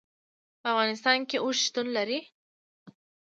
[0.61, 2.19] په افغانستان کې اوښ شتون لري.